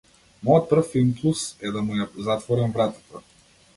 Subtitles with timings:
[0.47, 3.23] Мојот прв имплус е да му ја затворам вратата.